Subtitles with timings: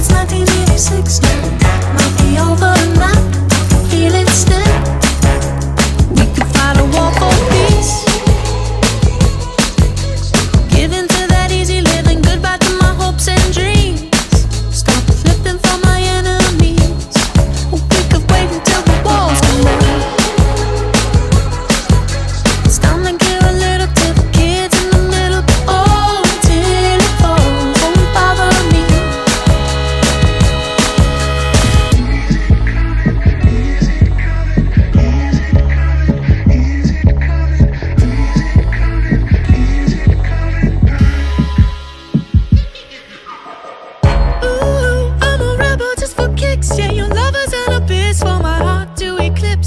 [0.00, 1.29] It's 1986.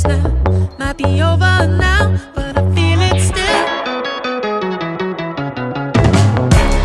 [0.05, 3.63] Might be over now, but I feel it still.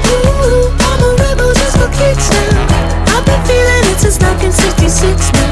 [0.07, 2.51] Ooh, I'm a rebel just for kicks now.
[3.09, 5.48] I've been feeling it since 1966 now.